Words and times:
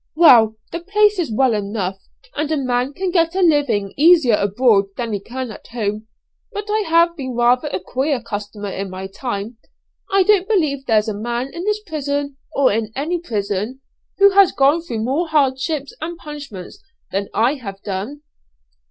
"Well, 0.15 0.55
the 0.71 0.79
place 0.79 1.19
is 1.19 1.31
well 1.31 1.53
enough, 1.53 1.99
and 2.35 2.51
a 2.51 2.57
man 2.57 2.91
can 2.93 3.11
get 3.11 3.35
a 3.35 3.41
living 3.43 3.93
easier 3.95 4.33
abroad 4.33 4.85
than 4.97 5.13
he 5.13 5.19
can 5.19 5.51
at 5.51 5.67
home. 5.67 6.07
But 6.51 6.65
I 6.71 6.85
have 6.89 7.15
been 7.15 7.35
rather 7.35 7.67
a 7.67 7.79
queer 7.79 8.19
customer 8.19 8.69
in 8.71 8.89
my 8.89 9.05
time. 9.05 9.57
I 10.09 10.23
don't 10.23 10.47
believe 10.47 10.87
there's 10.87 11.07
a 11.07 11.13
man 11.13 11.53
in 11.53 11.65
this 11.65 11.81
prison, 11.85 12.37
or 12.55 12.71
in 12.73 12.91
any 12.95 13.19
prison, 13.19 13.81
who 14.17 14.31
has 14.31 14.51
gone 14.51 14.81
through 14.81 15.03
more 15.03 15.27
hardships 15.27 15.93
and 16.01 16.17
punishments 16.17 16.79
than 17.11 17.29
I 17.35 17.53
have 17.63 17.79
done." 17.83 18.21